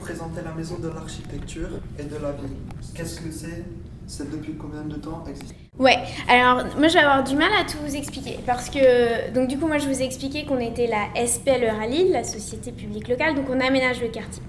Présenter 0.00 0.40
la 0.42 0.52
maison 0.52 0.78
de 0.78 0.88
l'architecture 0.88 1.68
et 1.98 2.04
de 2.04 2.16
la 2.16 2.32
ville 2.32 2.56
Qu'est-ce 2.94 3.20
que 3.20 3.30
c'est 3.30 3.64
C'est 4.06 4.30
depuis 4.30 4.54
combien 4.54 4.82
de 4.82 4.96
temps 4.96 5.22
existe? 5.28 5.54
Ouais, 5.78 5.98
alors 6.28 6.64
moi 6.78 6.88
je 6.88 6.94
vais 6.94 7.00
avoir 7.00 7.22
du 7.22 7.36
mal 7.36 7.50
à 7.58 7.64
tout 7.64 7.76
vous 7.86 7.94
expliquer 7.94 8.38
parce 8.46 8.70
que, 8.70 9.30
donc 9.32 9.48
du 9.48 9.58
coup, 9.58 9.66
moi 9.66 9.78
je 9.78 9.86
vous 9.86 10.00
ai 10.00 10.04
expliqué 10.04 10.44
qu'on 10.46 10.58
était 10.58 10.86
la 10.86 11.26
SPL 11.26 11.64
Euralille, 11.64 12.10
la 12.10 12.24
Société 12.24 12.72
publique 12.72 13.08
locale, 13.08 13.34
donc 13.34 13.44
on 13.50 13.60
aménage 13.60 14.00
le 14.00 14.08
quartier. 14.08 14.42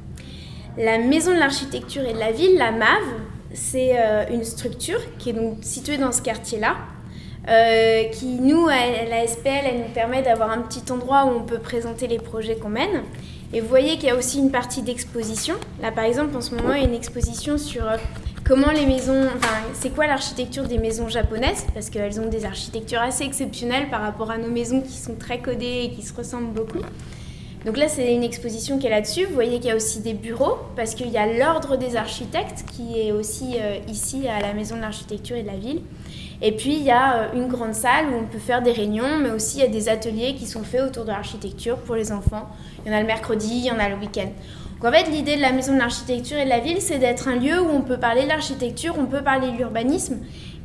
La 0.78 0.98
maison 0.98 1.34
de 1.34 1.40
l'architecture 1.40 2.04
et 2.04 2.14
de 2.14 2.20
la 2.20 2.31
ville, 2.31 2.58
la 2.58 2.72
MAV, 2.72 3.04
c'est 3.54 4.00
euh, 4.00 4.23
une 4.31 4.45
structure 4.45 5.00
qui 5.20 5.31
est 5.31 5.34
donc 5.34 5.58
située 5.62 5.98
dans 5.98 6.14
ce 6.14 6.22
quartier-là, 6.22 6.78
euh, 7.50 8.06
qui 8.06 8.40
nous, 8.40 8.68
à 8.68 9.06
la 9.09 9.28
SPL, 9.28 9.66
elle 9.66 9.80
nous 9.80 9.94
permet 9.94 10.22
d'avoir 10.22 10.52
un 10.52 10.62
petit 10.62 10.90
endroit 10.92 11.26
où 11.26 11.30
on 11.30 11.44
peut 11.44 11.59
présenter 11.59 12.08
les 12.08 12.20
projets 12.20 12.56
qu'on 12.56 12.70
mène. 12.70 13.04
Et 13.54 13.60
vous 13.60 13.68
voyez 13.68 13.96
qu'il 13.96 14.05
y 14.05 14.10
a 14.10 14.16
aussi 14.16 14.40
une 14.40 14.52
partie 14.52 14.82
d'exposition. 14.82 15.55
Là, 15.82 15.92
par 15.92 16.05
exemple, 16.05 16.36
en 16.36 16.42
ce 16.42 16.55
moment, 16.55 16.73
il 16.73 16.82
y 16.82 16.86
a 16.86 16.88
une 16.88 16.94
exposition 16.94 17.58
sur 17.58 17.88
euh, 17.88 17.98
comment 18.45 18.72
les 18.72 18.86
maisons, 18.86 19.28
enfin, 19.36 19.56
c'est 19.73 19.94
quoi 19.94 20.08
l'architecture 20.08 20.64
des 20.64 20.78
maisons 20.78 21.09
japonaises, 21.09 21.66
parce 21.73 21.90
qu'elles 21.90 22.20
ont 22.20 22.30
des 22.30 22.45
architectures 22.45 23.02
assez 23.02 23.25
exceptionnelles 23.25 23.90
par 23.90 24.02
rapport 24.02 24.31
à 24.31 24.38
nos 24.38 24.50
maisons 24.50 24.81
qui 24.81 24.98
sont 24.98 25.16
très 25.16 25.40
codées 25.40 25.84
et 25.84 25.92
qui 25.92 26.02
se 26.02 26.14
ressemblent 26.14 26.53
beaucoup. 26.53 26.80
Donc 27.66 27.78
là, 27.78 27.88
c'est 27.88 28.12
une 28.14 28.23
exposition 28.23 28.80
qui 28.80 28.88
est 28.88 28.90
là-dessus. 28.90 29.26
Vous 29.26 29.36
voyez 29.36 29.58
qu'il 29.59 29.67
y 29.67 29.72
a 29.72 29.76
aussi 29.76 30.00
des 30.00 30.14
bureaux, 30.14 30.58
parce 30.76 30.95
qu'il 30.95 31.09
y 31.09 31.17
a 31.17 31.28
l'ordre 31.28 31.78
des 31.78 31.95
architectes 31.95 32.66
qui 32.72 33.00
est 33.00 33.12
aussi 33.12 33.56
euh, 33.59 33.78
ici 33.88 34.28
à 34.28 34.42
la 34.42 34.53
Maison 34.53 34.78
de 34.78 34.81
l'Architecture 34.81 35.38
et 35.38 35.44
de 35.44 35.48
la 35.48 35.58
Ville. 35.58 35.81
Et 36.42 36.53
puis, 36.53 36.73
il 36.73 36.81
y 36.81 36.90
a 36.90 37.18
euh, 37.18 37.28
une 37.36 37.48
grande 37.48 37.76
salle 37.76 38.08
où 38.12 38.16
on 38.16 38.26
peut 38.26 38.40
faire 38.40 38.64
des 38.64 38.72
réunions, 38.72 39.20
mais 39.22 39.30
aussi 39.30 39.59
il 39.59 39.62
y 39.62 39.66
a 39.66 39.70
des 39.70 39.90
ateliers 39.90 40.34
qui 40.34 40.48
sont 40.48 40.64
faits 40.64 40.81
autour 40.81 41.03
de 41.03 41.09
l'architecture 41.09 41.78
pour 41.78 41.94
les 41.94 42.12
enfants. 42.12 42.50
Il 42.84 42.92
y 42.92 42.95
en 42.95 42.98
a 42.98 43.02
le 43.02 43.06
mercredi, 43.06 43.50
il 43.53 43.66
y 43.66 43.72
en 43.72 43.78
a 43.78 43.90
le 43.90 43.96
week-end. 43.96 44.30
Donc 44.81 44.92
en 44.92 44.92
fait, 44.92 45.12
l'idée 45.12 45.36
de 45.36 45.42
la 45.42 45.52
Maison 45.52 45.73
de 45.73 45.78
l'Architecture 45.78 46.40
et 46.40 46.46
de 46.46 46.50
la 46.50 46.59
Ville, 46.59 46.81
c'est 46.81 46.98
d'être 46.98 47.28
un 47.28 47.36
lieu 47.36 47.62
où 47.62 47.70
on 47.70 47.81
peut 47.81 48.00
parler 48.00 48.23
de 48.23 48.30
l'architecture, 48.30 48.96
on 48.98 49.06
peut 49.06 49.22
parler 49.22 49.52
de 49.52 49.58
l'urbanisme, 49.58 50.18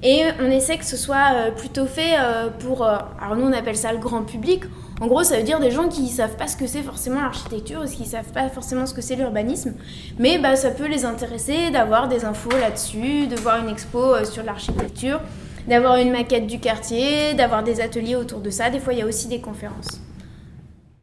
et 0.03 0.23
on 0.41 0.51
essaie 0.51 0.79
que 0.79 0.87
ce 0.87 0.97
soit 0.97 1.35
euh, 1.35 1.51
plutôt 1.51 1.85
fait 1.85 2.17
pour, 2.61 2.85
alors 2.85 3.37
nous 3.37 3.45
on 3.45 3.53
appelle 3.53 3.77
ça 3.77 3.93
le 3.93 3.99
grand 3.99 4.23
public, 4.23 4.63
en 5.01 5.09
gros, 5.09 5.23
ça 5.25 5.37
veut 5.37 5.43
dire 5.43 5.61
des 5.61 5.71
gens 5.71 5.89
qui 5.89 6.03
ne 6.03 6.09
savent 6.09 6.37
pas 6.37 6.49
ce 6.49 6.57
que 6.57 6.67
c'est 6.67 6.83
forcément 6.83 7.21
l'architecture, 7.21 7.83
ou 7.85 7.89
qui 7.89 8.03
ne 8.03 8.07
savent 8.07 8.33
pas 8.33 8.49
forcément 8.49 8.87
ce 8.87 8.95
que 8.95 9.03
c'est 9.03 9.17
l'urbanisme, 9.17 9.75
mais 10.19 10.39
bah, 10.39 10.57
ça 10.57 10.71
peut 10.71 10.87
les 10.87 11.05
intéresser 11.05 11.71
d'avoir 11.71 12.09
des 12.09 12.25
infos 12.25 12.57
là-dessus, 12.59 13.27
de 13.27 13.37
voir 13.37 13.63
une 13.63 13.69
expo 13.69 13.99
euh, 13.99 14.25
sur 14.25 14.43
l'architecture, 14.43 15.21
d'avoir 15.69 15.97
une 15.97 16.13
maquette 16.13 16.47
du 16.47 16.61
quartier, 16.61 17.35
d'avoir 17.35 17.63
des 17.63 17.83
ateliers 17.83 18.17
autour 18.17 18.41
de 18.41 18.49
ça. 18.49 18.71
Des 18.71 18.81
fois, 18.81 18.95
il 18.95 19.01
y 19.01 19.03
a 19.03 19.07
aussi 19.07 19.29
des 19.29 19.41
conférences. 19.41 20.01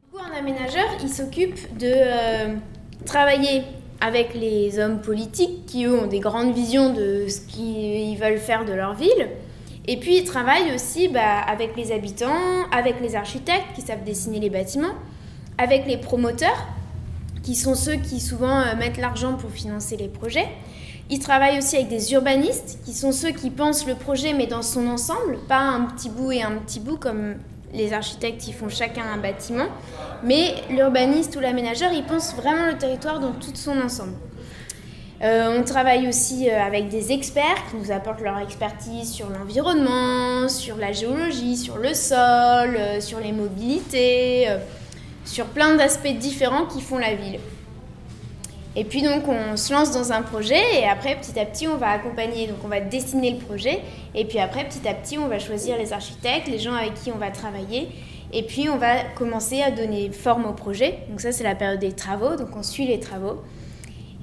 Du 0.02 0.10
coup, 0.12 0.18
un 0.20 0.40
aménageur, 0.40 0.86
il 1.04 1.10
s'occupe 1.10 1.78
de 1.78 1.92
euh, 1.94 2.56
travailler 3.06 3.64
avec 4.02 4.34
les 4.34 4.80
hommes 4.80 5.02
politiques 5.02 5.68
qui, 5.68 5.86
eux, 5.86 6.00
ont 6.00 6.08
des 6.08 6.20
grandes 6.20 6.54
visions 6.54 6.92
de 6.92 7.28
ce 7.28 7.42
qu'ils 7.42 8.18
veulent 8.18 8.40
faire 8.40 8.66
de 8.66 8.74
leur 8.74 8.96
ville 8.96 9.28
et 9.86 9.98
puis 9.98 10.18
il 10.18 10.24
travaille 10.24 10.74
aussi 10.74 11.10
bah, 11.10 11.40
avec 11.48 11.76
les 11.76 11.92
habitants, 11.92 12.68
avec 12.72 13.02
les 13.02 13.16
architectes 13.16 13.74
qui 13.76 13.82
savent 13.82 14.04
dessiner 14.04 14.40
les 14.40 14.50
bâtiments, 14.50 14.94
avec 15.58 15.86
les 15.86 15.98
promoteurs, 15.98 16.68
qui 17.44 17.56
sont 17.56 17.76
ceux 17.76 17.96
qui 17.96 18.22
souvent 18.22 18.62
euh, 18.62 18.76
mettent 18.78 18.98
l'argent 18.98 19.34
pour 19.34 19.52
financer 19.52 19.98
les 19.98 20.08
projets. 20.08 20.48
Il 21.10 21.20
travaille 21.20 21.58
aussi 21.58 21.76
avec 21.76 21.90
des 21.90 22.14
urbanistes, 22.14 22.80
qui 22.86 22.94
sont 22.94 23.12
ceux 23.12 23.32
qui 23.32 23.50
pensent 23.50 23.86
le 23.86 23.96
projet 23.96 24.34
mais 24.34 24.48
dans 24.48 24.62
son 24.62 24.88
ensemble, 24.88 25.38
pas 25.50 25.60
un 25.60 25.82
petit 25.82 26.10
bout 26.10 26.32
et 26.32 26.42
un 26.42 26.52
petit 26.52 26.80
bout 26.80 26.96
comme 26.96 27.36
les 27.74 27.92
architectes 27.92 28.40
qui 28.42 28.54
font 28.54 28.70
chacun 28.70 29.04
un 29.14 29.18
bâtiment, 29.18 29.68
mais 30.24 30.56
l'urbaniste 30.70 31.36
ou 31.36 31.40
l'aménageur, 31.40 31.92
il 31.92 32.04
pense 32.04 32.34
vraiment 32.36 32.68
le 32.68 32.78
territoire 32.78 33.20
dans 33.20 33.34
tout 33.34 33.52
son 33.54 33.82
ensemble. 33.82 34.14
Euh, 35.24 35.58
on 35.58 35.64
travaille 35.64 36.10
aussi 36.10 36.50
euh, 36.50 36.62
avec 36.62 36.90
des 36.90 37.14
experts 37.14 37.64
qui 37.70 37.78
nous 37.78 37.92
apportent 37.94 38.20
leur 38.20 38.40
expertise 38.40 39.10
sur 39.10 39.30
l'environnement, 39.30 40.50
sur 40.50 40.76
la 40.76 40.92
géologie, 40.92 41.56
sur 41.56 41.78
le 41.78 41.94
sol, 41.94 42.76
euh, 42.76 43.00
sur 43.00 43.22
les 43.22 43.32
mobilités, 43.32 44.48
sur 45.24 45.46
plein 45.46 45.76
d'aspects 45.76 46.18
différents 46.18 46.66
qui 46.66 46.82
font 46.82 46.98
la 46.98 47.16
ville. 47.16 47.40
Et 48.76 48.84
puis 48.84 49.02
donc 49.02 49.24
on 49.30 49.56
se 49.56 49.72
lance 49.72 49.92
dans 49.92 50.12
un 50.12 50.24
projet 50.24 50.62
et 50.82 50.90
après 50.90 51.16
petit 51.16 51.40
à 51.40 51.46
petit 51.46 51.68
on 51.68 51.78
va 51.78 51.92
accompagner, 51.92 52.48
donc 52.48 52.58
on 52.66 52.68
va 52.68 52.82
dessiner 52.82 53.32
le 53.32 53.38
projet 53.38 53.82
et 54.16 54.26
puis 54.26 54.40
après 54.40 54.66
petit 54.66 54.86
à 54.88 54.96
petit 54.96 55.18
on 55.20 55.28
va 55.28 55.38
choisir 55.38 55.78
les 55.78 55.94
architectes, 55.94 56.48
les 56.48 56.58
gens 56.58 56.74
avec 56.74 56.96
qui 56.96 57.12
on 57.12 57.18
va 57.18 57.30
travailler 57.30 57.88
et 58.34 58.42
puis 58.42 58.68
on 58.70 58.78
va 58.78 59.04
commencer 59.16 59.62
à 59.62 59.70
donner 59.70 60.10
forme 60.12 60.46
au 60.46 60.54
projet. 60.54 60.98
Donc 61.08 61.22
ça 61.22 61.32
c'est 61.32 61.44
la 61.44 61.56
période 61.56 61.80
des 61.80 61.94
travaux, 61.94 62.36
donc 62.36 62.50
on 62.58 62.64
suit 62.64 62.88
les 62.88 63.00
travaux. 63.00 63.38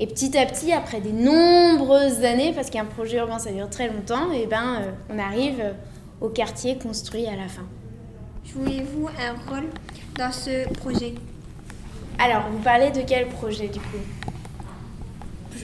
Et 0.03 0.07
petit 0.07 0.37
à 0.39 0.47
petit, 0.47 0.73
après 0.73 1.03
des 1.03 1.13
nombreuses 1.13 2.25
années, 2.25 2.53
parce 2.55 2.71
qu'un 2.71 2.87
projet 2.87 3.19
urbain 3.19 3.39
ça 3.39 3.53
dure 3.53 3.69
très 3.69 3.87
longtemps, 3.87 4.33
et 4.33 4.41
eh 4.45 4.47
ben, 4.47 4.79
euh, 4.81 4.91
on 5.15 5.19
arrive 5.19 5.63
au 6.23 6.31
quartier 6.31 6.79
construit 6.79 7.27
à 7.27 7.37
la 7.37 7.49
fin. 7.49 7.67
Jouez-vous 8.47 9.09
un 9.09 9.51
rôle 9.51 9.69
dans 10.17 10.33
ce 10.33 10.67
projet? 10.79 11.15
Alors, 12.19 12.45
vous 12.51 12.61
parlez 12.61 12.91
de 12.91 13.03
quel 13.07 13.29
projet 13.29 13.69
du 13.69 13.79
coup? 13.79 13.99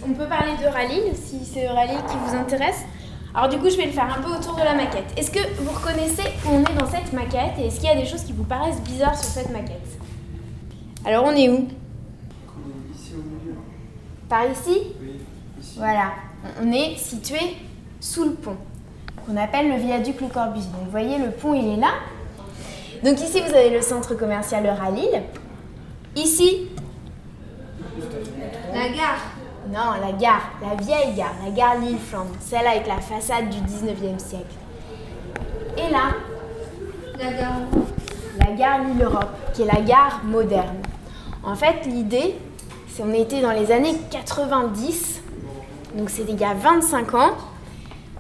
On 0.07 0.13
peut 0.13 0.27
parler 0.27 0.53
de 0.63 0.69
Rallye, 0.69 1.17
si 1.17 1.43
c'est 1.45 1.67
Rallye 1.69 1.97
qui 2.07 2.17
vous 2.27 2.37
intéresse. 2.37 2.83
Alors 3.35 3.49
du 3.49 3.59
coup, 3.59 3.71
je 3.71 3.77
vais 3.79 3.87
le 3.87 3.93
faire 3.93 4.15
un 4.19 4.21
peu 4.21 4.31
autour 4.31 4.55
de 4.55 4.63
la 4.63 4.75
maquette. 4.75 5.07
Est-ce 5.17 5.31
que 5.31 5.41
vous 5.61 5.71
reconnaissez 5.71 6.23
où 6.45 6.51
on 6.51 6.61
est 6.61 6.79
dans 6.79 6.91
cette 6.91 7.13
maquette? 7.15 7.59
Et 7.59 7.69
est-ce 7.69 7.81
qu'il 7.81 7.89
y 7.89 7.93
a 7.93 7.97
des 7.97 8.07
choses 8.07 8.23
qui 8.23 8.33
vous 8.33 8.45
paraissent 8.45 8.83
bizarres 8.83 9.17
sur 9.17 9.29
cette 9.29 9.51
maquette? 9.51 9.99
Alors 11.07 11.25
on 11.25 11.33
est 11.33 11.49
où? 11.49 11.69
Par 14.29 14.51
ici 14.51 14.83
Oui, 15.01 15.21
ici. 15.61 15.75
Voilà, 15.79 16.13
on 16.63 16.73
est 16.73 16.97
situé 16.97 17.57
sous 18.01 18.25
le 18.25 18.33
pont, 18.33 18.57
qu'on 19.25 19.37
appelle 19.37 19.69
le 19.71 19.77
viaduc 19.77 20.21
Le 20.21 20.29
Corbusier. 20.29 20.71
Donc 20.73 20.85
vous 20.85 20.91
voyez, 20.91 21.19
le 21.19 21.31
pont, 21.31 21.55
il 21.55 21.75
est 21.75 21.81
là. 21.81 21.93
Donc 23.05 23.21
ici, 23.21 23.41
vous 23.41 23.55
avez 23.55 23.71
le 23.71 23.83
centre 23.83 24.15
commercial 24.15 24.65
Euralille. 24.67 25.23
Ici, 26.15 26.69
la 28.73 28.89
gare. 28.89 29.21
Non, 29.69 30.01
la 30.01 30.13
gare, 30.13 30.53
la 30.63 30.81
vieille 30.81 31.15
gare, 31.15 31.35
la 31.45 31.51
gare 31.51 31.79
Lille-Flandre, 31.81 32.31
celle 32.39 32.67
avec 32.67 32.87
la 32.87 33.01
façade 33.01 33.51
du 33.51 33.59
19e 33.59 34.19
siècle. 34.19 34.55
Et 35.77 35.91
là, 35.91 36.15
la 37.19 37.33
gare. 37.33 37.61
La 38.39 38.53
gare 38.53 38.85
Lille-Europe, 38.85 39.31
qui 39.53 39.63
est 39.63 39.67
la 39.67 39.81
gare 39.81 40.21
moderne. 40.25 40.77
En 41.43 41.57
fait, 41.57 41.85
l'idée, 41.87 42.37
on 43.03 43.13
était 43.13 43.41
dans 43.41 43.53
les 43.53 43.73
années 43.73 43.97
90, 44.11 45.21
donc 45.97 46.11
c'était 46.11 46.33
il 46.33 46.41
y 46.41 46.45
a 46.45 46.55
25 46.55 47.15
ans. 47.15 47.33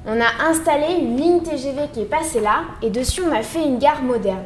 On 0.06 0.20
a 0.20 0.48
installé 0.48 0.98
une 1.00 1.16
ligne 1.16 1.40
TGV 1.40 1.88
qui 1.92 2.02
est 2.02 2.10
passée 2.10 2.40
là, 2.40 2.62
et 2.82 2.90
dessus 2.90 3.22
on 3.26 3.32
a 3.32 3.42
fait 3.42 3.64
une 3.64 3.78
gare 3.78 4.02
moderne. 4.02 4.44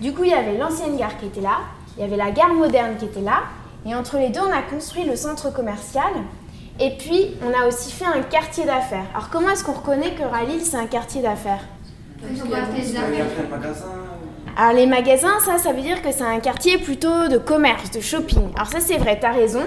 Du 0.00 0.12
coup, 0.12 0.24
il 0.24 0.30
y 0.30 0.34
avait 0.34 0.56
l'ancienne 0.56 0.96
gare 0.96 1.16
qui 1.18 1.26
était 1.26 1.40
là, 1.40 1.58
il 1.96 2.02
y 2.02 2.04
avait 2.04 2.16
la 2.16 2.30
gare 2.30 2.54
moderne 2.54 2.96
qui 2.98 3.06
était 3.06 3.20
là, 3.20 3.42
et 3.86 3.94
entre 3.94 4.18
les 4.18 4.28
deux, 4.28 4.40
on 4.40 4.52
a 4.52 4.62
construit 4.62 5.04
le 5.04 5.16
centre 5.16 5.52
commercial. 5.52 6.12
Et 6.80 6.90
puis, 6.96 7.34
on 7.42 7.58
a 7.58 7.66
aussi 7.66 7.90
fait 7.90 8.04
un 8.04 8.22
quartier 8.22 8.64
d'affaires. 8.64 9.06
Alors, 9.12 9.30
comment 9.30 9.50
est-ce 9.50 9.64
qu'on 9.64 9.72
reconnaît 9.72 10.14
que 10.14 10.22
Ralil, 10.22 10.60
c'est 10.60 10.76
un 10.76 10.86
quartier 10.86 11.22
d'affaires? 11.22 11.64
Alors 14.60 14.72
les 14.72 14.86
magasins, 14.86 15.38
ça, 15.38 15.56
ça 15.56 15.72
veut 15.72 15.82
dire 15.82 16.02
que 16.02 16.10
c'est 16.10 16.24
un 16.24 16.40
quartier 16.40 16.78
plutôt 16.78 17.28
de 17.28 17.38
commerce, 17.38 17.92
de 17.92 18.00
shopping. 18.00 18.50
Alors 18.56 18.66
ça 18.66 18.80
c'est 18.80 18.96
vrai, 18.96 19.16
t'as 19.20 19.30
raison. 19.30 19.62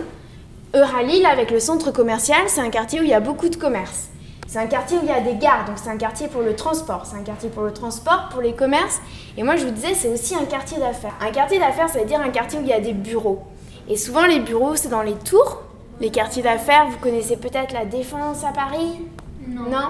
Euralille, 0.75 1.25
avec 1.25 1.49
le 1.49 1.61
centre 1.61 1.91
commercial, 1.91 2.41
c'est 2.47 2.59
un 2.59 2.69
quartier 2.69 2.99
où 2.99 3.03
il 3.03 3.09
y 3.09 3.13
a 3.13 3.21
beaucoup 3.21 3.47
de 3.47 3.55
commerce. 3.55 4.09
C'est 4.47 4.59
un 4.59 4.67
quartier 4.67 4.97
où 4.97 5.01
il 5.03 5.07
y 5.07 5.13
a 5.13 5.21
des 5.21 5.35
gares, 5.35 5.63
donc 5.65 5.77
c'est 5.81 5.89
un 5.89 5.95
quartier 5.95 6.27
pour 6.27 6.41
le 6.41 6.57
transport. 6.57 7.05
C'est 7.05 7.15
un 7.15 7.23
quartier 7.23 7.47
pour 7.47 7.63
le 7.63 7.71
transport, 7.71 8.27
pour 8.31 8.41
les 8.41 8.51
commerces. 8.51 8.99
Et 9.37 9.43
moi 9.43 9.55
je 9.55 9.63
vous 9.63 9.71
disais, 9.71 9.93
c'est 9.93 10.09
aussi 10.09 10.35
un 10.35 10.43
quartier 10.43 10.77
d'affaires. 10.77 11.15
Un 11.21 11.31
quartier 11.31 11.57
d'affaires, 11.57 11.87
ça 11.87 11.99
veut 11.99 12.05
dire 12.05 12.19
un 12.19 12.29
quartier 12.29 12.59
où 12.59 12.61
il 12.63 12.67
y 12.67 12.73
a 12.73 12.81
des 12.81 12.91
bureaux. 12.91 13.43
Et 13.87 13.95
souvent 13.95 14.25
les 14.25 14.41
bureaux, 14.41 14.75
c'est 14.75 14.89
dans 14.89 15.03
les 15.03 15.15
tours. 15.15 15.61
Les 16.01 16.09
quartiers 16.09 16.43
d'affaires, 16.43 16.87
vous 16.89 16.97
connaissez 16.97 17.37
peut-être 17.37 17.71
la 17.73 17.85
Défense 17.85 18.43
à 18.43 18.51
Paris? 18.51 18.99
Non. 19.47 19.69
Non? 19.69 19.87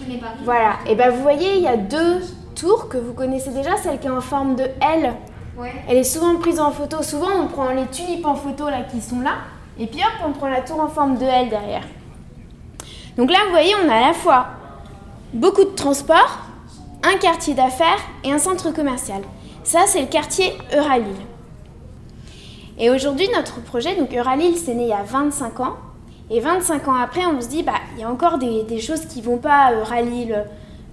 Je 0.00 0.16
pas. 0.18 0.26
Voilà. 0.44 0.74
Et 0.88 0.94
ben 0.94 1.10
vous 1.10 1.22
voyez, 1.22 1.56
il 1.56 1.62
y 1.62 1.66
a 1.66 1.76
deux 1.76 2.20
tour 2.54 2.88
que 2.88 2.96
vous 2.96 3.12
connaissez 3.12 3.50
déjà, 3.50 3.76
celle 3.76 3.98
qui 3.98 4.06
est 4.06 4.10
en 4.10 4.20
forme 4.20 4.56
de 4.56 4.64
L. 4.80 5.14
Elle 5.88 5.96
est 5.96 6.04
souvent 6.04 6.36
prise 6.36 6.58
en 6.58 6.70
photo. 6.72 7.02
Souvent, 7.02 7.28
on 7.40 7.46
prend 7.48 7.70
les 7.70 7.86
tulipes 7.86 8.26
en 8.26 8.34
photo 8.34 8.68
là 8.68 8.82
qui 8.82 9.00
sont 9.00 9.20
là, 9.20 9.36
et 9.78 9.86
puis 9.86 10.00
hop, 10.00 10.26
on 10.26 10.32
prend 10.32 10.48
la 10.48 10.60
tour 10.60 10.80
en 10.80 10.88
forme 10.88 11.16
de 11.16 11.24
L 11.24 11.48
derrière. 11.48 11.84
Donc 13.16 13.30
là, 13.30 13.38
vous 13.44 13.50
voyez, 13.50 13.74
on 13.84 13.88
a 13.88 13.94
à 13.94 14.08
la 14.08 14.12
fois 14.12 14.46
beaucoup 15.32 15.64
de 15.64 15.74
transport, 15.74 16.38
un 17.02 17.16
quartier 17.18 17.54
d'affaires 17.54 18.00
et 18.24 18.32
un 18.32 18.38
centre 18.38 18.72
commercial. 18.72 19.22
Ça, 19.62 19.80
c'est 19.86 20.00
le 20.00 20.06
quartier 20.06 20.52
Euralille. 20.74 21.26
Et 22.78 22.90
aujourd'hui, 22.90 23.28
notre 23.34 23.60
projet, 23.62 23.94
donc 23.94 24.12
Euralille, 24.12 24.56
c'est 24.56 24.74
né 24.74 24.84
il 24.84 24.88
y 24.88 24.92
a 24.92 25.02
25 25.02 25.60
ans. 25.60 25.76
Et 26.30 26.40
25 26.40 26.88
ans 26.88 26.94
après, 26.94 27.24
on 27.26 27.40
se 27.40 27.48
dit, 27.48 27.62
bah, 27.62 27.74
il 27.94 28.00
y 28.00 28.04
a 28.04 28.10
encore 28.10 28.38
des, 28.38 28.64
des 28.64 28.80
choses 28.80 29.04
qui 29.06 29.20
vont 29.20 29.38
pas 29.38 29.66
à 29.66 29.74
Euralille 29.74 30.34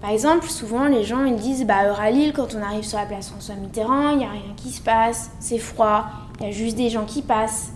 par 0.01 0.09
exemple, 0.09 0.47
souvent 0.49 0.85
les 0.85 1.03
gens 1.03 1.25
ils 1.25 1.35
disent 1.35 1.65
bah 1.65 1.95
quand 2.33 2.55
on 2.55 2.61
arrive 2.63 2.83
sur 2.83 2.97
la 2.97 3.05
place 3.05 3.29
François 3.29 3.55
Mitterrand, 3.55 4.09
il 4.09 4.17
n'y 4.17 4.25
a 4.25 4.31
rien 4.31 4.53
qui 4.57 4.71
se 4.71 4.81
passe, 4.81 5.29
c'est 5.39 5.59
froid, 5.59 6.05
il 6.39 6.47
y 6.47 6.49
a 6.49 6.51
juste 6.51 6.75
des 6.75 6.89
gens 6.89 7.05
qui 7.05 7.21
passent. 7.21 7.71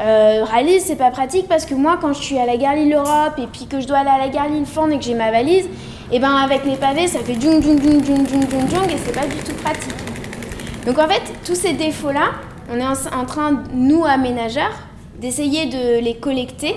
Euh, 0.00 0.44
c'est 0.80 0.96
pas 0.96 1.10
pratique 1.10 1.46
parce 1.48 1.66
que 1.66 1.74
moi, 1.74 1.98
quand 2.00 2.14
je 2.14 2.22
suis 2.22 2.38
à 2.38 2.46
la 2.46 2.56
gare 2.56 2.74
Lille-Europe 2.74 3.34
et 3.38 3.46
puis 3.46 3.66
que 3.66 3.80
je 3.80 3.86
dois 3.86 3.98
aller 3.98 4.10
à 4.10 4.18
la 4.18 4.28
gare 4.28 4.48
Lille-Fond 4.48 4.88
et 4.90 4.98
que 4.98 5.04
j'ai 5.04 5.14
ma 5.14 5.30
valise, 5.30 5.68
et 6.10 6.18
ben 6.18 6.34
avec 6.34 6.64
les 6.64 6.76
pavés, 6.76 7.06
ça 7.06 7.20
fait 7.20 7.40
djung 7.40 7.62
djung 7.62 7.80
djung 7.80 8.02
djung 8.04 8.26
djung 8.26 8.48
djung 8.48 8.68
djung 8.68 8.90
et 8.90 8.98
c'est 9.04 9.14
pas 9.14 9.26
du 9.26 9.36
tout 9.36 9.54
pratique. 9.62 9.94
Donc 10.84 10.98
en 10.98 11.06
fait, 11.06 11.22
tous 11.44 11.54
ces 11.54 11.74
défauts-là, 11.74 12.32
on 12.70 12.76
est 12.76 12.84
en 12.84 13.24
train, 13.24 13.62
nous, 13.72 14.04
aménageurs, 14.04 14.72
d'essayer 15.20 15.66
de 15.66 16.02
les 16.02 16.16
collecter 16.16 16.74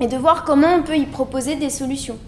et 0.00 0.06
de 0.06 0.16
voir 0.16 0.44
comment 0.44 0.74
on 0.78 0.82
peut 0.82 0.96
y 0.96 1.06
proposer 1.06 1.56
des 1.56 1.70
solutions. 1.70 2.18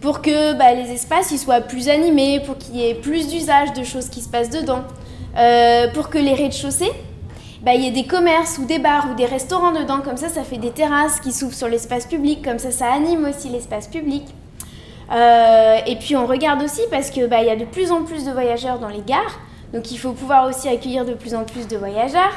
Pour 0.00 0.22
que 0.22 0.52
bah, 0.52 0.74
les 0.74 0.92
espaces 0.92 1.34
soient 1.36 1.60
plus 1.60 1.88
animés, 1.88 2.40
pour 2.40 2.56
qu'il 2.56 2.76
y 2.76 2.88
ait 2.88 2.94
plus 2.94 3.28
d'usage 3.28 3.72
de 3.72 3.82
choses 3.82 4.08
qui 4.08 4.20
se 4.20 4.28
passent 4.28 4.50
dedans, 4.50 4.82
euh, 5.36 5.88
pour 5.92 6.08
que 6.08 6.18
les 6.18 6.34
rez-de-chaussée, 6.34 6.92
bah, 7.62 7.74
il 7.74 7.82
y 7.82 7.88
ait 7.88 7.92
des 7.92 8.06
commerces 8.06 8.58
ou 8.58 8.64
des 8.64 8.78
bars 8.78 9.08
ou 9.10 9.14
des 9.14 9.26
restaurants 9.26 9.72
dedans, 9.72 10.00
comme 10.00 10.16
ça 10.16 10.28
ça 10.28 10.44
fait 10.44 10.58
des 10.58 10.70
terrasses 10.70 11.18
qui 11.18 11.32
s'ouvrent 11.32 11.54
sur 11.54 11.68
l'espace 11.68 12.06
public, 12.06 12.44
comme 12.44 12.60
ça 12.60 12.70
ça 12.70 12.92
anime 12.92 13.24
aussi 13.24 13.48
l'espace 13.48 13.88
public. 13.88 14.24
Euh, 15.10 15.78
et 15.86 15.96
puis 15.96 16.14
on 16.14 16.26
regarde 16.26 16.62
aussi 16.62 16.82
parce 16.90 17.10
qu'il 17.10 17.26
bah, 17.26 17.42
y 17.42 17.50
a 17.50 17.56
de 17.56 17.64
plus 17.64 17.90
en 17.90 18.04
plus 18.04 18.24
de 18.24 18.30
voyageurs 18.30 18.78
dans 18.78 18.88
les 18.88 19.02
gares, 19.02 19.40
donc 19.72 19.90
il 19.90 19.96
faut 19.96 20.12
pouvoir 20.12 20.48
aussi 20.48 20.68
accueillir 20.68 21.04
de 21.04 21.14
plus 21.14 21.34
en 21.34 21.44
plus 21.44 21.66
de 21.66 21.76
voyageurs. 21.76 22.32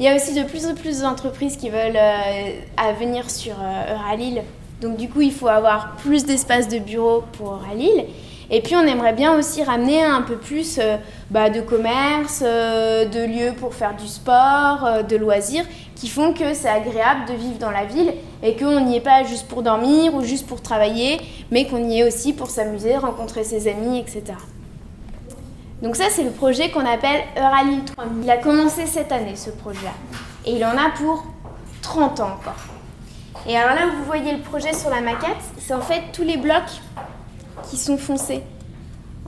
Il 0.00 0.06
y 0.06 0.08
a 0.08 0.16
aussi 0.16 0.34
de 0.34 0.42
plus 0.42 0.66
en 0.66 0.74
plus 0.74 1.02
d'entreprises 1.02 1.56
qui 1.56 1.68
veulent 1.68 1.96
euh, 1.96 2.92
venir 2.98 3.30
sur 3.30 3.54
Euralille. 3.92 4.42
Donc 4.80 4.96
du 4.96 5.08
coup, 5.08 5.20
il 5.20 5.32
faut 5.32 5.48
avoir 5.48 5.96
plus 5.96 6.24
d'espace 6.24 6.68
de 6.68 6.78
bureau 6.78 7.24
pour 7.38 7.54
Euralille. 7.54 8.06
Et 8.50 8.60
puis 8.60 8.76
on 8.76 8.82
aimerait 8.82 9.14
bien 9.14 9.36
aussi 9.38 9.62
ramener 9.62 10.04
un 10.04 10.20
peu 10.20 10.36
plus 10.36 10.78
euh, 10.78 10.96
bah, 11.30 11.48
de 11.48 11.62
commerce, 11.62 12.42
de 12.42 13.26
lieux 13.26 13.54
pour 13.58 13.74
faire 13.74 13.96
du 13.96 14.06
sport, 14.06 15.02
de 15.08 15.16
loisirs, 15.16 15.64
qui 15.96 16.08
font 16.08 16.34
que 16.34 16.52
c'est 16.52 16.68
agréable 16.68 17.26
de 17.26 17.34
vivre 17.34 17.58
dans 17.58 17.70
la 17.70 17.86
ville 17.86 18.12
et 18.42 18.54
qu'on 18.56 18.80
n'y 18.80 18.96
est 18.96 19.00
pas 19.00 19.24
juste 19.24 19.48
pour 19.48 19.62
dormir 19.62 20.14
ou 20.14 20.22
juste 20.22 20.46
pour 20.46 20.60
travailler, 20.60 21.18
mais 21.50 21.66
qu'on 21.66 21.88
y 21.88 22.00
est 22.00 22.04
aussi 22.06 22.34
pour 22.34 22.50
s'amuser, 22.50 22.96
rencontrer 22.96 23.44
ses 23.44 23.66
amis, 23.66 23.98
etc. 23.98 24.34
Donc 25.84 25.96
ça, 25.96 26.04
c'est 26.10 26.24
le 26.24 26.30
projet 26.30 26.70
qu'on 26.70 26.86
appelle 26.86 27.22
Euralil 27.36 27.84
3000. 27.84 28.24
Il 28.24 28.30
a 28.30 28.38
commencé 28.38 28.86
cette 28.86 29.12
année, 29.12 29.36
ce 29.36 29.50
projet-là. 29.50 29.92
Et 30.46 30.52
il 30.52 30.64
en 30.64 30.70
a 30.70 30.90
pour 30.96 31.24
30 31.82 32.20
ans 32.20 32.38
encore. 32.40 32.56
Et 33.46 33.56
alors 33.56 33.74
là, 33.74 33.82
vous 33.94 34.04
voyez 34.04 34.32
le 34.32 34.40
projet 34.40 34.72
sur 34.72 34.90
la 34.90 35.00
maquette, 35.00 35.36
c'est 35.58 35.74
en 35.74 35.80
fait 35.80 36.02
tous 36.12 36.22
les 36.22 36.38
blocs 36.38 36.80
qui 37.68 37.76
sont 37.76 37.98
foncés. 37.98 38.42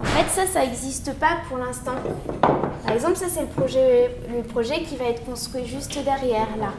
En 0.01 0.05
fait, 0.05 0.29
ça, 0.31 0.47
ça 0.47 0.61
n'existe 0.61 1.15
pas 1.15 1.39
pour 1.49 1.59
l'instant. 1.59 1.95
Par 2.85 2.95
exemple, 2.95 3.17
ça, 3.17 3.27
c'est 3.29 3.43
le 3.43 3.47
projet, 3.47 4.11
le 4.35 4.43
projet 4.43 4.83
qui 4.83 4.97
va 4.97 5.07
être 5.07 5.25
construit 5.25 5.67
juste 5.67 5.99
derrière, 6.03 6.49
là. 6.59 6.73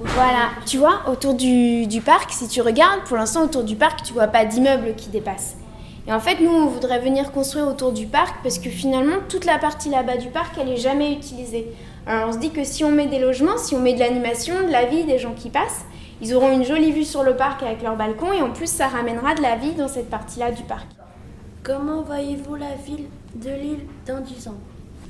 Voilà, 0.00 0.48
tu 0.66 0.78
vois, 0.78 1.02
autour 1.10 1.34
du, 1.34 1.86
du 1.86 2.00
parc, 2.00 2.30
si 2.32 2.48
tu 2.48 2.62
regardes, 2.62 3.00
pour 3.04 3.16
l'instant, 3.16 3.42
autour 3.42 3.64
du 3.64 3.76
parc, 3.76 4.02
tu 4.02 4.14
vois 4.14 4.28
pas 4.28 4.46
d'immeubles 4.46 4.94
qui 4.96 5.10
dépassent. 5.10 5.56
Et 6.06 6.12
en 6.12 6.20
fait, 6.20 6.40
nous, 6.40 6.50
on 6.50 6.66
voudrait 6.66 7.00
venir 7.00 7.32
construire 7.32 7.68
autour 7.68 7.92
du 7.92 8.06
parc 8.06 8.42
parce 8.42 8.58
que 8.58 8.70
finalement, 8.70 9.16
toute 9.28 9.44
la 9.44 9.58
partie 9.58 9.90
là-bas 9.90 10.16
du 10.16 10.28
parc, 10.28 10.56
elle 10.58 10.68
n'est 10.68 10.76
jamais 10.76 11.12
utilisée. 11.12 11.66
Alors 12.06 12.30
on 12.30 12.32
se 12.32 12.38
dit 12.38 12.50
que 12.50 12.64
si 12.64 12.82
on 12.82 12.90
met 12.90 13.06
des 13.06 13.18
logements, 13.18 13.58
si 13.58 13.74
on 13.74 13.80
met 13.80 13.92
de 13.92 14.00
l'animation, 14.00 14.54
de 14.66 14.72
la 14.72 14.86
vie, 14.86 15.04
des 15.04 15.18
gens 15.18 15.34
qui 15.34 15.50
passent, 15.50 15.84
ils 16.20 16.34
auront 16.34 16.52
une 16.52 16.64
jolie 16.64 16.92
vue 16.92 17.04
sur 17.04 17.22
le 17.22 17.36
parc 17.36 17.62
avec 17.62 17.82
leur 17.82 17.96
balcon 17.96 18.32
et 18.32 18.42
en 18.42 18.50
plus, 18.50 18.70
ça 18.70 18.88
ramènera 18.88 19.34
de 19.34 19.42
la 19.42 19.56
vie 19.56 19.72
dans 19.72 19.88
cette 19.88 20.10
partie-là 20.10 20.50
du 20.52 20.62
parc. 20.62 20.86
Comment 21.62 22.02
voyez-vous 22.02 22.56
la 22.56 22.74
ville 22.86 23.06
de 23.34 23.50
Lille 23.50 23.86
dans 24.06 24.20
10 24.20 24.48
ans? 24.48 24.54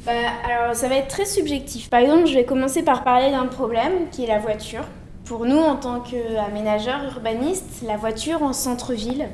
Bah, 0.06 0.12
alors 0.44 0.74
ça 0.74 0.88
va 0.88 0.96
être 0.96 1.08
très 1.08 1.26
subjectif. 1.26 1.90
Par 1.90 2.00
exemple, 2.00 2.26
je 2.26 2.34
vais 2.34 2.44
commencer 2.44 2.82
par 2.82 3.04
parler 3.04 3.30
d'un 3.30 3.46
problème 3.46 4.08
qui 4.10 4.24
est 4.24 4.26
la 4.26 4.38
voiture. 4.38 4.84
Pour 5.24 5.44
nous, 5.44 5.58
en 5.58 5.76
tant 5.76 6.00
qu'aménageurs 6.00 7.04
urbanistes, 7.04 7.82
la 7.86 7.96
voiture 7.96 8.42
en 8.42 8.52
centre-ville, 8.52 9.28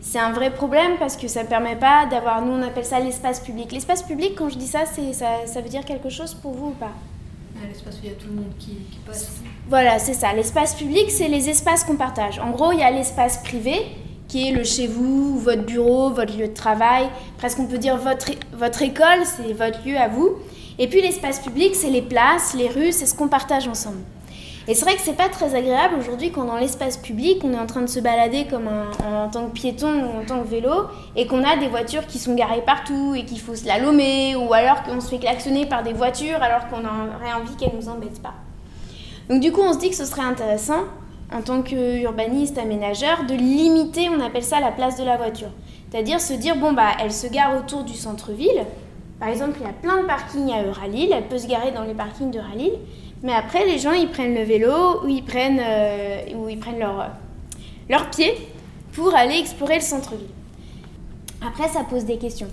c'est 0.00 0.18
un 0.18 0.32
vrai 0.32 0.50
problème 0.50 0.92
parce 0.98 1.16
que 1.16 1.28
ça 1.28 1.42
ne 1.42 1.48
permet 1.48 1.76
pas 1.76 2.06
d'avoir, 2.10 2.42
nous 2.42 2.52
on 2.52 2.62
appelle 2.62 2.84
ça 2.84 2.98
l'espace 3.00 3.40
public. 3.40 3.72
L'espace 3.72 4.02
public, 4.02 4.34
quand 4.36 4.48
je 4.48 4.56
dis 4.56 4.66
ça, 4.66 4.80
ça, 4.86 5.46
ça 5.46 5.60
veut 5.60 5.68
dire 5.68 5.84
quelque 5.84 6.10
chose 6.10 6.34
pour 6.34 6.52
vous 6.52 6.68
ou 6.68 6.72
pas? 6.72 6.92
L'espace 7.68 7.94
où 7.96 7.98
il 8.04 8.10
y 8.10 8.12
a 8.12 8.16
tout 8.16 8.28
le 8.28 8.34
monde 8.34 8.52
qui, 8.58 8.78
passe. 9.06 9.30
Voilà, 9.68 9.98
c'est 9.98 10.14
ça. 10.14 10.32
L'espace 10.32 10.74
public, 10.74 11.10
c'est 11.10 11.28
les 11.28 11.48
espaces 11.48 11.84
qu'on 11.84 11.96
partage. 11.96 12.38
En 12.38 12.50
gros, 12.50 12.72
il 12.72 12.78
y 12.78 12.82
a 12.82 12.90
l'espace 12.90 13.42
privé, 13.42 13.82
qui 14.28 14.48
est 14.48 14.52
le 14.52 14.64
chez 14.64 14.86
vous, 14.86 15.38
votre 15.38 15.64
bureau, 15.64 16.10
votre 16.10 16.36
lieu 16.36 16.48
de 16.48 16.54
travail. 16.54 17.08
Presque 17.38 17.58
on 17.58 17.66
peut 17.66 17.78
dire 17.78 17.96
votre, 17.96 18.30
votre 18.52 18.82
école, 18.82 19.24
c'est 19.24 19.52
votre 19.52 19.86
lieu 19.86 19.96
à 19.96 20.08
vous. 20.08 20.36
Et 20.78 20.88
puis 20.88 21.02
l'espace 21.02 21.40
public, 21.40 21.74
c'est 21.74 21.90
les 21.90 22.02
places, 22.02 22.54
les 22.54 22.68
rues, 22.68 22.92
c'est 22.92 23.06
ce 23.06 23.14
qu'on 23.14 23.28
partage 23.28 23.68
ensemble. 23.68 23.98
Et 24.68 24.74
c'est 24.74 24.84
vrai 24.84 24.94
que 24.94 25.00
c'est 25.00 25.16
pas 25.16 25.28
très 25.28 25.54
agréable 25.54 25.96
aujourd'hui 25.98 26.30
quand 26.30 26.44
dans 26.44 26.56
l'espace 26.56 26.96
public, 26.96 27.40
on 27.44 27.52
est 27.52 27.58
en 27.58 27.66
train 27.66 27.80
de 27.80 27.88
se 27.88 27.98
balader 27.98 28.46
comme 28.48 28.68
en 28.68 29.28
tant 29.28 29.46
que 29.46 29.52
piéton 29.52 30.04
ou 30.04 30.20
en 30.20 30.24
tant 30.24 30.42
que 30.42 30.48
vélo 30.48 30.72
et 31.16 31.26
qu'on 31.26 31.42
a 31.44 31.56
des 31.56 31.68
voitures 31.68 32.06
qui 32.06 32.18
sont 32.18 32.34
garées 32.34 32.62
partout 32.62 33.14
et 33.16 33.24
qu'il 33.24 33.40
faut 33.40 33.54
se 33.54 33.64
slalomer 33.64 34.36
ou 34.36 34.52
alors 34.52 34.82
qu'on 34.82 35.00
se 35.00 35.08
fait 35.08 35.18
klaxonner 35.18 35.66
par 35.66 35.82
des 35.82 35.92
voitures 35.92 36.42
alors 36.42 36.68
qu'on 36.68 36.80
aurait 36.80 37.32
envie 37.32 37.56
qu'elles 37.56 37.74
nous 37.74 37.88
embêtent 37.88 38.22
pas. 38.22 38.34
Donc 39.28 39.40
du 39.40 39.50
coup, 39.50 39.62
on 39.62 39.72
se 39.72 39.78
dit 39.78 39.90
que 39.90 39.96
ce 39.96 40.04
serait 40.04 40.22
intéressant 40.22 40.84
en 41.32 41.42
tant 41.42 41.62
qu'urbaniste, 41.62 42.58
aménageur, 42.58 43.24
de 43.24 43.34
limiter, 43.34 44.08
on 44.08 44.20
appelle 44.20 44.42
ça 44.42 44.60
la 44.60 44.72
place 44.72 44.98
de 44.98 45.04
la 45.04 45.16
voiture. 45.16 45.50
C'est-à-dire 45.90 46.20
se 46.20 46.32
dire, 46.32 46.56
bon, 46.56 46.72
bah, 46.72 46.90
elle 47.00 47.12
se 47.12 47.26
gare 47.28 47.56
autour 47.56 47.84
du 47.84 47.94
centre-ville. 47.94 48.64
Par 49.18 49.28
exemple, 49.28 49.58
il 49.60 49.66
y 49.66 49.68
a 49.68 49.72
plein 49.72 50.02
de 50.02 50.06
parkings 50.06 50.50
à 50.52 50.62
Euralille, 50.62 51.12
elle 51.12 51.28
peut 51.28 51.38
se 51.38 51.46
garer 51.46 51.72
dans 51.72 51.82
les 51.82 51.94
parkings 51.94 52.30
d'Euralille. 52.30 52.72
Mais 53.22 53.32
après, 53.32 53.66
les 53.66 53.78
gens, 53.78 53.92
ils 53.92 54.08
prennent 54.08 54.34
le 54.34 54.42
vélo 54.42 55.02
ou 55.04 55.08
ils 55.08 55.24
prennent, 55.24 55.60
euh, 55.62 56.34
ou 56.34 56.48
ils 56.48 56.58
prennent 56.58 56.78
leur, 56.78 57.10
leur 57.88 58.08
pied 58.10 58.34
pour 58.92 59.14
aller 59.14 59.38
explorer 59.38 59.76
le 59.76 59.82
centre-ville. 59.82 60.28
Après, 61.46 61.68
ça 61.68 61.84
pose 61.84 62.04
des 62.04 62.16
questions. 62.16 62.48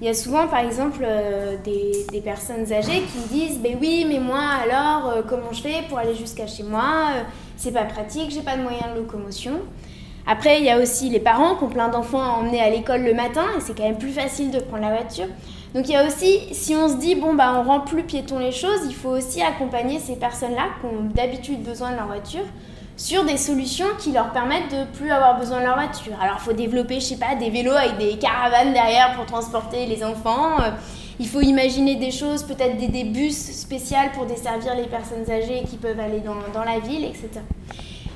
Il 0.00 0.06
y 0.06 0.10
a 0.10 0.14
souvent, 0.14 0.48
par 0.48 0.60
exemple, 0.60 1.02
euh, 1.02 1.56
des, 1.64 2.04
des, 2.10 2.20
personnes 2.20 2.72
âgées 2.72 3.02
qui 3.12 3.28
disent 3.32 3.58
Ben 3.60 3.76
oui, 3.80 4.04
mais 4.08 4.18
moi, 4.18 4.42
alors, 4.62 5.08
euh, 5.08 5.22
comment 5.26 5.52
je 5.52 5.62
fais 5.62 5.82
pour 5.88 5.98
aller 5.98 6.14
jusqu'à 6.14 6.46
chez 6.46 6.64
moi 6.64 7.10
C'est 7.56 7.72
pas 7.72 7.84
pratique, 7.84 8.30
j'ai 8.30 8.42
pas 8.42 8.56
de 8.56 8.62
moyens 8.62 8.92
de 8.94 9.00
locomotion. 9.00 9.60
Après, 10.26 10.58
il 10.58 10.64
y 10.64 10.70
a 10.70 10.78
aussi 10.78 11.10
les 11.10 11.20
parents 11.20 11.54
qui 11.54 11.64
ont 11.64 11.68
plein 11.68 11.88
d'enfants 11.88 12.22
à 12.22 12.28
emmener 12.38 12.60
à 12.60 12.70
l'école 12.70 13.02
le 13.02 13.14
matin 13.14 13.44
et 13.56 13.60
c'est 13.60 13.76
quand 13.76 13.84
même 13.84 13.98
plus 13.98 14.12
facile 14.12 14.50
de 14.50 14.58
prendre 14.58 14.82
la 14.82 14.96
voiture. 14.96 15.26
Donc 15.74 15.88
il 15.88 15.92
y 15.92 15.96
a 15.96 16.06
aussi, 16.06 16.38
si 16.52 16.76
on 16.76 16.88
se 16.88 16.94
dit, 16.94 17.16
bon, 17.16 17.34
bah, 17.34 17.52
on 17.56 17.64
rend 17.64 17.80
plus 17.80 18.04
piéton 18.04 18.38
les 18.38 18.52
choses, 18.52 18.80
il 18.86 18.94
faut 18.94 19.10
aussi 19.10 19.42
accompagner 19.42 19.98
ces 19.98 20.14
personnes-là 20.14 20.68
qui 20.80 20.86
ont 20.86 21.02
d'habitude 21.12 21.64
besoin 21.64 21.90
de 21.90 21.96
leur 21.96 22.06
voiture 22.06 22.44
sur 22.96 23.24
des 23.24 23.36
solutions 23.36 23.86
qui 23.98 24.12
leur 24.12 24.30
permettent 24.30 24.70
de 24.70 24.84
plus 24.96 25.10
avoir 25.10 25.36
besoin 25.36 25.58
de 25.58 25.64
leur 25.64 25.74
voiture. 25.74 26.12
Alors 26.20 26.36
il 26.38 26.44
faut 26.44 26.52
développer, 26.52 27.00
je 27.00 27.06
sais 27.06 27.16
pas, 27.16 27.34
des 27.34 27.50
vélos 27.50 27.72
avec 27.72 27.98
des 27.98 28.16
caravanes 28.18 28.72
derrière 28.72 29.16
pour 29.16 29.26
transporter 29.26 29.86
les 29.86 30.04
enfants. 30.04 30.60
Euh, 30.60 30.70
il 31.18 31.26
faut 31.26 31.40
imaginer 31.40 31.96
des 31.96 32.12
choses, 32.12 32.44
peut-être 32.44 32.76
des, 32.76 33.04
bus 33.04 33.36
spéciaux 33.36 33.96
pour 34.14 34.26
desservir 34.26 34.76
les 34.76 34.86
personnes 34.86 35.28
âgées 35.28 35.64
qui 35.68 35.76
peuvent 35.76 35.98
aller 35.98 36.20
dans, 36.20 36.36
dans 36.52 36.64
la 36.64 36.78
ville, 36.78 37.04
etc. 37.04 37.30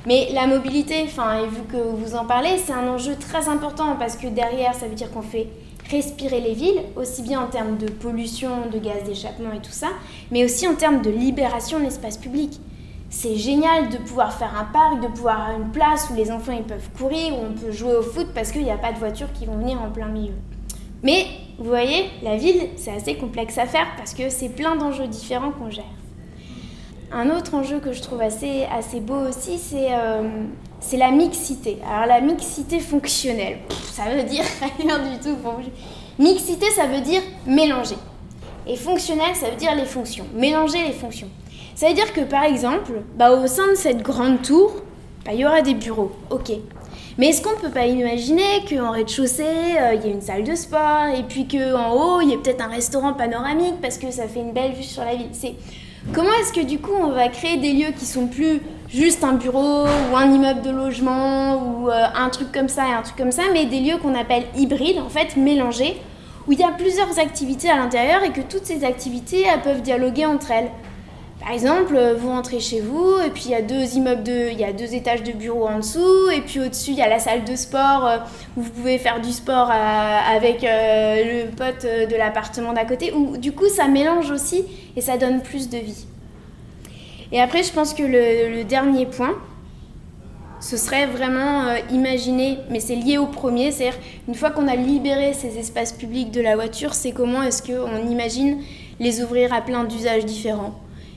Mais 0.05 0.29
la 0.33 0.47
mobilité, 0.47 1.03
enfin, 1.03 1.39
et 1.39 1.47
vu 1.47 1.61
que 1.69 1.77
vous 1.77 2.15
en 2.15 2.25
parlez, 2.25 2.57
c'est 2.57 2.73
un 2.73 2.87
enjeu 2.87 3.15
très 3.17 3.49
important 3.49 3.97
parce 3.97 4.15
que 4.15 4.27
derrière, 4.27 4.73
ça 4.73 4.87
veut 4.87 4.95
dire 4.95 5.11
qu'on 5.11 5.21
fait 5.21 5.47
respirer 5.89 6.39
les 6.39 6.53
villes, 6.53 6.81
aussi 6.95 7.21
bien 7.21 7.41
en 7.41 7.47
termes 7.47 7.77
de 7.77 7.89
pollution, 7.89 8.67
de 8.71 8.79
gaz 8.79 9.03
d'échappement 9.05 9.53
et 9.53 9.59
tout 9.59 9.71
ça, 9.71 9.87
mais 10.31 10.45
aussi 10.45 10.67
en 10.67 10.75
termes 10.75 11.01
de 11.01 11.09
libération 11.09 11.79
de 11.79 11.85
l'espace 11.85 12.17
public. 12.17 12.59
C'est 13.09 13.35
génial 13.35 13.89
de 13.89 13.97
pouvoir 13.97 14.33
faire 14.33 14.53
un 14.55 14.65
parc, 14.65 15.01
de 15.01 15.07
pouvoir 15.07 15.41
avoir 15.41 15.59
une 15.59 15.71
place 15.71 16.09
où 16.11 16.15
les 16.15 16.31
enfants 16.31 16.51
ils 16.51 16.63
peuvent 16.63 16.89
courir, 16.95 17.33
où 17.33 17.45
on 17.49 17.53
peut 17.53 17.71
jouer 17.71 17.95
au 17.95 18.03
foot 18.03 18.27
parce 18.35 18.51
qu'il 18.51 18.63
n'y 18.63 18.71
a 18.71 18.77
pas 18.77 18.91
de 18.91 18.99
voitures 18.99 19.31
qui 19.33 19.45
vont 19.45 19.57
venir 19.57 19.81
en 19.81 19.89
plein 19.89 20.07
milieu. 20.07 20.35
Mais 21.01 21.25
vous 21.57 21.65
voyez, 21.65 22.05
la 22.21 22.35
ville, 22.35 22.69
c'est 22.75 22.91
assez 22.91 23.15
complexe 23.15 23.57
à 23.57 23.65
faire 23.65 23.87
parce 23.97 24.13
que 24.13 24.29
c'est 24.29 24.49
plein 24.49 24.75
d'enjeux 24.75 25.07
différents 25.07 25.51
qu'on 25.51 25.69
gère. 25.71 25.85
Un 27.11 27.29
autre 27.35 27.55
enjeu 27.55 27.79
que 27.79 27.91
je 27.91 28.01
trouve 28.01 28.21
assez, 28.21 28.65
assez 28.65 28.99
beau 28.99 29.27
aussi, 29.27 29.57
c'est 29.57 29.87
euh, 29.91 30.45
c'est 30.79 30.97
la 30.97 31.11
mixité. 31.11 31.77
Alors 31.89 32.07
la 32.07 32.21
mixité 32.21 32.79
fonctionnelle, 32.79 33.57
ça 33.91 34.03
veut 34.09 34.23
dire 34.23 34.43
rien 34.79 34.99
du 34.99 35.19
tout 35.19 35.35
pour 35.37 35.59
Mixité, 36.17 36.65
ça 36.71 36.85
veut 36.85 37.01
dire 37.01 37.21
mélanger. 37.47 37.95
Et 38.67 38.75
fonctionnel, 38.75 39.35
ça 39.35 39.49
veut 39.49 39.55
dire 39.55 39.73
les 39.75 39.85
fonctions. 39.85 40.25
Mélanger 40.33 40.83
les 40.85 40.93
fonctions. 40.93 41.29
Ça 41.75 41.87
veut 41.87 41.93
dire 41.93 42.11
que 42.11 42.21
par 42.21 42.43
exemple, 42.43 42.91
bah, 43.15 43.31
au 43.31 43.47
sein 43.47 43.67
de 43.69 43.75
cette 43.75 44.01
grande 44.01 44.41
tour, 44.41 44.73
bah, 45.25 45.31
il 45.33 45.39
y 45.39 45.45
aura 45.45 45.61
des 45.61 45.73
bureaux. 45.73 46.11
Ok. 46.29 46.51
Mais 47.17 47.27
est-ce 47.27 47.41
qu'on 47.41 47.51
ne 47.51 47.61
peut 47.61 47.69
pas 47.69 47.85
imaginer 47.85 48.63
qu'en 48.69 48.91
rez-de-chaussée, 48.91 49.43
euh, 49.43 49.93
il 49.93 50.01
y 50.01 50.09
a 50.09 50.13
une 50.13 50.21
salle 50.21 50.43
de 50.43 50.55
sport 50.55 51.07
et 51.17 51.23
puis 51.23 51.47
qu'en 51.47 51.91
haut, 51.93 52.21
il 52.21 52.29
y 52.29 52.33
a 52.33 52.37
peut-être 52.37 52.61
un 52.61 52.69
restaurant 52.69 53.13
panoramique 53.13 53.81
parce 53.81 53.97
que 53.97 54.11
ça 54.11 54.27
fait 54.27 54.39
une 54.39 54.53
belle 54.53 54.73
vue 54.73 54.83
sur 54.83 55.03
la 55.03 55.15
ville? 55.15 55.29
C'est 55.33 55.55
Comment 56.13 56.33
est-ce 56.41 56.53
que 56.53 56.65
du 56.65 56.79
coup 56.79 56.91
on 56.99 57.11
va 57.11 57.27
créer 57.27 57.57
des 57.57 57.71
lieux 57.71 57.91
qui 57.95 58.05
sont 58.05 58.25
plus 58.25 58.61
juste 58.89 59.23
un 59.23 59.33
bureau 59.33 59.85
ou 59.85 60.17
un 60.17 60.31
immeuble 60.31 60.63
de 60.63 60.71
logement 60.71 61.61
ou 61.61 61.89
euh, 61.89 62.05
un 62.15 62.29
truc 62.29 62.51
comme 62.51 62.67
ça 62.67 62.87
et 62.87 62.91
un 62.91 63.03
truc 63.03 63.15
comme 63.15 63.31
ça, 63.31 63.43
mais 63.53 63.67
des 63.67 63.79
lieux 63.79 63.97
qu'on 63.97 64.15
appelle 64.15 64.45
hybrides, 64.55 64.97
en 64.97 65.09
fait 65.09 65.37
mélangés, 65.37 65.97
où 66.47 66.51
il 66.51 66.59
y 66.59 66.63
a 66.63 66.71
plusieurs 66.71 67.19
activités 67.19 67.69
à 67.69 67.77
l'intérieur 67.77 68.23
et 68.23 68.31
que 68.31 68.41
toutes 68.41 68.65
ces 68.65 68.83
activités 68.83 69.45
peuvent 69.63 69.83
dialoguer 69.83 70.25
entre 70.25 70.49
elles. 70.49 70.71
Par 71.49 71.55
exemple, 71.55 71.95
euh, 71.95 72.13
vous 72.13 72.29
rentrez 72.29 72.59
chez 72.59 72.79
vous 72.79 73.17
et 73.25 73.31
puis 73.31 73.45
il 73.45 73.51
y 73.53 73.55
a 73.55 73.63
deux 73.63 73.95
immeubles 73.95 74.21
il 74.51 74.59
y 74.59 74.63
a 74.63 74.71
deux 74.71 74.93
étages 74.93 75.23
de 75.23 75.31
bureaux 75.31 75.65
en 75.65 75.79
dessous 75.79 76.29
et 76.31 76.41
puis 76.41 76.59
au-dessus 76.59 76.91
il 76.91 76.97
y 76.97 77.01
a 77.01 77.09
la 77.09 77.17
salle 77.17 77.43
de 77.43 77.55
sport 77.55 78.05
euh, 78.05 78.17
où 78.55 78.61
vous 78.61 78.69
pouvez 78.69 78.99
faire 78.99 79.19
du 79.19 79.31
sport 79.31 79.67
euh, 79.71 80.35
avec 80.35 80.61
le 80.61 81.49
pote 81.49 81.87
de 81.87 82.15
l'appartement 82.15 82.71
d'à 82.71 82.85
côté. 82.85 83.11
Où 83.13 83.35
du 83.37 83.51
coup 83.51 83.67
ça 83.67 83.87
mélange 83.87 84.29
aussi 84.29 84.63
et 84.95 85.01
ça 85.01 85.17
donne 85.17 85.41
plus 85.41 85.69
de 85.69 85.79
vie. 85.79 86.05
Et 87.31 87.41
après, 87.41 87.63
je 87.63 87.73
pense 87.73 87.95
que 87.95 88.03
le 88.03 88.63
dernier 88.63 89.07
point, 89.07 89.33
ce 90.59 90.77
serait 90.77 91.07
vraiment 91.07 91.73
imaginer, 91.91 92.59
mais 92.69 92.79
c'est 92.79 92.95
lié 92.95 93.17
au 93.17 93.25
premier, 93.25 93.71
c'est-à-dire 93.71 93.99
une 94.27 94.35
fois 94.35 94.51
qu'on 94.51 94.67
a 94.67 94.75
libéré 94.75 95.33
ces 95.33 95.57
espaces 95.57 95.93
publics 95.93 96.29
de 96.29 96.41
la 96.41 96.53
voiture, 96.53 96.93
c'est 96.93 97.11
comment 97.11 97.41
est-ce 97.41 97.63
qu'on 97.63 98.07
imagine 98.07 98.59
les 98.99 99.23
ouvrir 99.23 99.51
à 99.51 99.61
plein 99.61 99.83
d'usages 99.83 100.25
différents 100.25 100.75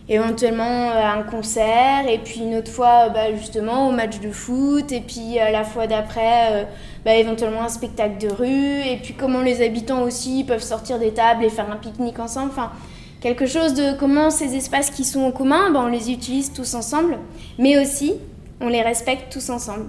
éventuellement 0.09 0.91
euh, 0.91 1.05
un 1.05 1.23
concert 1.23 2.09
et 2.09 2.19
puis 2.19 2.41
une 2.41 2.57
autre 2.57 2.71
fois 2.71 3.09
bah, 3.09 3.35
justement 3.35 3.89
au 3.89 3.93
match 3.93 4.19
de 4.21 4.31
foot 4.31 4.91
et 4.91 5.01
puis 5.01 5.39
euh, 5.39 5.51
la 5.51 5.65
fois 5.65 5.87
d'après 5.87 6.53
euh, 6.53 6.65
bah, 7.05 7.15
éventuellement 7.15 7.63
un 7.63 7.69
spectacle 7.69 8.19
de 8.19 8.33
rue 8.33 8.81
et 8.81 8.99
puis 9.03 9.15
comment 9.15 9.41
les 9.41 9.65
habitants 9.65 10.03
aussi 10.03 10.45
peuvent 10.45 10.63
sortir 10.63 10.99
des 10.99 11.13
tables 11.13 11.45
et 11.45 11.51
faire 11.51 11.71
un 11.71 11.77
pique-nique 11.77 12.19
ensemble 12.19 12.51
enfin 12.51 12.73
quelque 13.21 13.47
chose 13.47 13.75
de 13.75 13.97
comment 13.99 14.31
ces 14.31 14.57
espaces 14.57 14.91
qui 14.91 15.05
sont 15.05 15.23
en 15.23 15.31
commun 15.31 15.71
bah, 15.71 15.83
on 15.85 15.89
les 15.89 16.11
utilise 16.11 16.53
tous 16.53 16.75
ensemble 16.75 17.19
mais 17.59 17.81
aussi 17.81 18.15
on 18.61 18.69
les 18.69 18.83
respecte 18.83 19.33
tous 19.33 19.51
ensemble 19.51 19.87